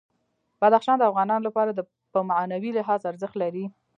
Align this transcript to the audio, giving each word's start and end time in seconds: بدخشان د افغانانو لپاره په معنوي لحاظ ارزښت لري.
بدخشان 0.61 0.97
د 0.99 1.03
افغانانو 1.09 1.45
لپاره 1.47 1.71
په 2.13 2.19
معنوي 2.29 2.69
لحاظ 2.77 3.01
ارزښت 3.11 3.35
لري. 3.43 3.65